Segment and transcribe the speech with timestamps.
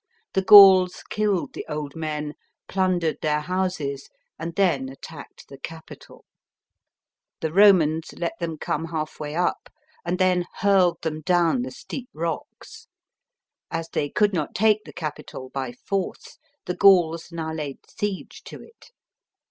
[0.33, 2.33] The Gauls killed the old men,
[2.67, 6.25] plundered their houses, arid then attacked the Capitol.
[7.41, 9.71] The Romans let them come half way up,
[10.03, 12.87] and then hurled them down the steep rocks.
[13.69, 18.59] As they could not take the Capitol by force, the Gauls now laid siege to
[18.59, 18.89] it.